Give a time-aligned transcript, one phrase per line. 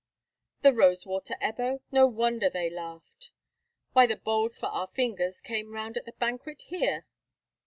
[0.61, 1.81] "The rose water, Ebbo!
[1.91, 3.29] No wonder they laughed!
[3.93, 7.05] Why, the bowls for our fingers came round at the banquet here."